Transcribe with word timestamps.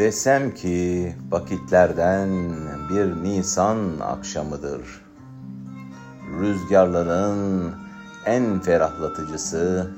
Desem 0.00 0.54
ki 0.54 1.14
vakitlerden 1.30 2.30
bir 2.90 3.22
Nisan 3.22 4.00
akşamıdır. 4.00 5.04
Rüzgarların 6.40 7.72
en 8.26 8.60
ferahlatıcısı 8.60 9.90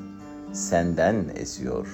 senden 0.52 1.24
esiyor. 1.34 1.86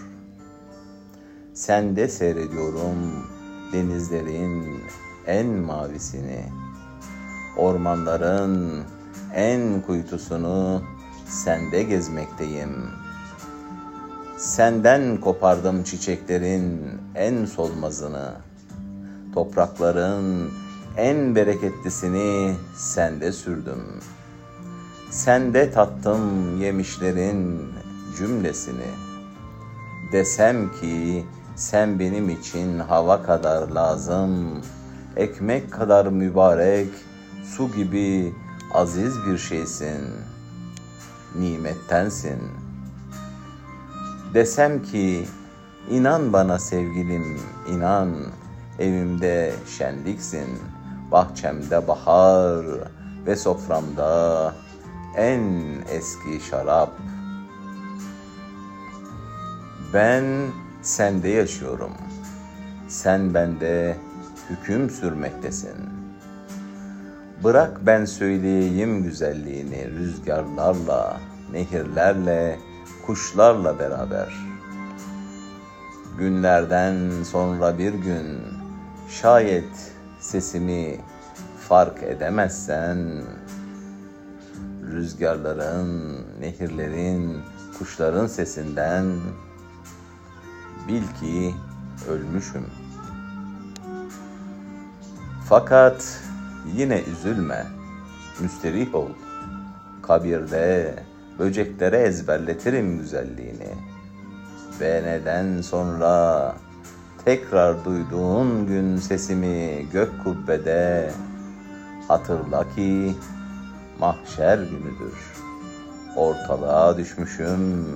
Sende 1.55 2.09
seyrediyorum 2.09 3.27
denizlerin 3.73 4.82
en 5.27 5.46
mavisini. 5.46 6.45
Ormanların 7.56 8.84
en 9.34 9.80
kuytusunu 9.80 10.82
sende 11.27 11.83
gezmekteyim.'' 11.83 13.08
Senden 14.38 15.20
kopardım 15.20 15.83
çiçeklerin 15.83 16.80
en 17.15 17.45
solmazını. 17.45 18.33
Toprakların 19.34 20.51
en 20.97 21.34
bereketlisini 21.34 22.55
sende 22.77 23.33
sürdüm. 23.33 24.01
Sende 25.11 25.70
tattım 25.70 26.56
yemişlerin 26.61 27.62
cümlesini. 28.19 28.91
Desem 30.12 30.73
ki 30.80 31.25
sen 31.56 31.98
benim 31.98 32.30
için 32.30 32.78
hava 32.78 33.23
kadar 33.23 33.69
lazım, 33.69 34.62
ekmek 35.16 35.73
kadar 35.73 36.06
mübarek, 36.06 36.89
su 37.56 37.73
gibi 37.73 38.34
aziz 38.75 39.14
bir 39.27 39.39
şeysin. 39.39 40.00
Nimettensin.'' 41.39 42.67
Desem 44.34 44.83
ki 44.83 45.27
inan 45.91 46.33
bana 46.33 46.59
sevgilim 46.59 47.41
inan 47.69 48.09
evimde 48.79 49.53
şenliksin 49.79 50.48
bahçemde 51.12 51.89
bahar 51.89 52.67
ve 53.27 53.37
soframda 53.37 54.55
en 55.17 55.43
eski 55.91 56.47
şarap. 56.51 56.91
Ben 59.95 60.25
sende 60.83 61.29
yaşıyorum. 61.29 61.93
Sen 62.89 63.34
bende 63.34 63.97
hüküm 64.51 64.91
sürmektesin. 64.91 65.77
Bırak 67.45 67.87
ben 67.87 68.05
söyleyeyim 68.05 69.03
güzelliğini 69.03 69.91
rüzgarlarla, 69.91 71.21
nehirlerle, 71.53 72.59
kuşlarla 73.09 73.78
beraber. 73.78 74.28
Günlerden 76.19 77.23
sonra 77.23 77.78
bir 77.78 77.95
gün 77.95 78.42
şayet 79.11 79.92
sesimi 80.20 81.00
fark 81.69 82.03
edemezsen 82.03 83.23
rüzgarların, 84.92 86.20
nehirlerin, 86.41 87.39
kuşların 87.78 88.27
sesinden 88.27 89.06
bil 90.89 91.03
ki 91.20 91.55
ölmüşüm. 92.09 92.67
Fakat 95.48 96.20
yine 96.77 97.03
üzülme, 97.03 97.67
müsterih 98.41 98.95
ol. 98.95 99.11
Kabirde 100.03 100.95
böceklere 101.39 101.97
ezberletirim 101.98 102.98
güzelliğini. 102.98 103.69
Ve 104.81 105.03
neden 105.05 105.61
sonra 105.62 106.55
tekrar 107.25 107.84
duyduğun 107.84 108.66
gün 108.66 108.97
sesimi 108.97 109.87
gök 109.93 110.25
kubbede 110.25 111.10
hatırla 112.09 112.75
ki 112.75 113.15
mahşer 113.99 114.59
günüdür. 114.59 115.32
Ortalığa 116.16 116.97
düşmüşüm, 116.97 117.87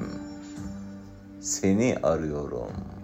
seni 1.40 1.96
arıyorum.'' 2.02 3.01